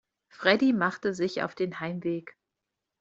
[0.29, 2.35] Freddie machte sich auf den Heimweg.